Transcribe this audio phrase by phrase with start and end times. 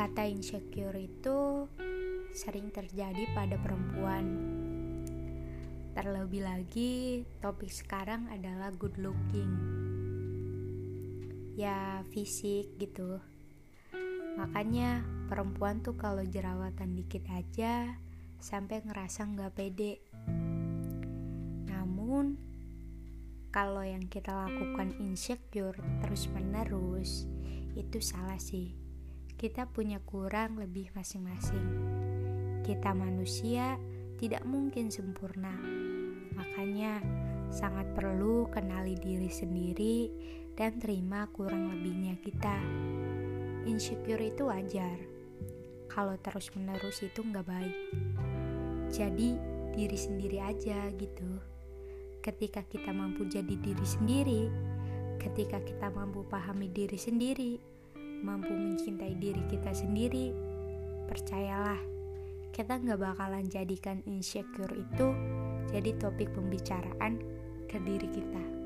[0.00, 1.68] Kata insecure itu
[2.32, 4.24] sering terjadi pada perempuan.
[5.92, 9.52] Terlebih lagi, topik sekarang adalah good looking.
[11.52, 13.20] Ya, fisik gitu.
[14.40, 18.00] Makanya perempuan tuh kalau jerawatan dikit aja
[18.40, 20.00] sampai ngerasa nggak pede.
[21.68, 22.40] Namun,
[23.52, 27.28] kalau yang kita lakukan insecure terus-menerus,
[27.76, 28.79] itu salah sih
[29.40, 31.64] kita punya kurang lebih masing-masing.
[32.60, 33.80] Kita manusia
[34.20, 35.56] tidak mungkin sempurna,
[36.36, 37.00] makanya
[37.48, 40.12] sangat perlu kenali diri sendiri
[40.52, 42.52] dan terima kurang lebihnya kita.
[43.64, 45.00] Insecure itu wajar,
[45.88, 47.76] kalau terus-menerus itu nggak baik.
[48.92, 49.40] Jadi
[49.72, 51.40] diri sendiri aja gitu.
[52.20, 54.42] Ketika kita mampu jadi diri sendiri,
[55.16, 57.79] ketika kita mampu pahami diri sendiri,
[58.20, 60.32] mampu mencintai diri kita sendiri,
[61.08, 61.80] percayalah,
[62.52, 65.14] kita nggak bakalan jadikan insecure itu
[65.70, 67.22] jadi topik pembicaraan
[67.70, 68.59] ke diri kita.